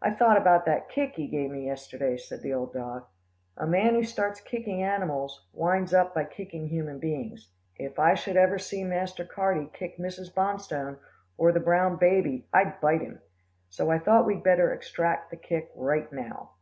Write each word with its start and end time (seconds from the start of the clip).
"I 0.00 0.12
thought 0.12 0.38
about 0.38 0.64
that 0.64 0.88
kick 0.88 1.16
he 1.16 1.26
gave 1.28 1.50
me 1.50 1.66
yesterday," 1.66 2.16
said 2.16 2.40
the 2.40 2.54
old 2.54 2.72
dog. 2.72 3.04
"A 3.58 3.66
man 3.66 3.94
who 3.94 4.04
starts 4.04 4.40
kicking 4.40 4.82
animals, 4.82 5.44
winds 5.52 5.92
up 5.92 6.14
by 6.14 6.24
kicking 6.24 6.68
human 6.68 6.98
beings. 6.98 7.52
If 7.76 7.98
I 7.98 8.14
should 8.14 8.38
ever 8.38 8.58
see 8.58 8.84
Master 8.84 9.22
Carty 9.26 9.68
kick 9.74 9.98
Mrs. 9.98 10.32
Bonstone, 10.34 10.96
or 11.36 11.52
the 11.52 11.60
brown 11.60 11.96
baby, 11.96 12.46
I'd 12.54 12.80
bite 12.80 13.02
him. 13.02 13.20
So 13.68 13.90
I 13.90 13.98
thought 13.98 14.24
we'd 14.24 14.42
better 14.42 14.72
extract 14.72 15.28
the 15.30 15.36
kick 15.36 15.70
right 15.76 16.10
now." 16.10 16.52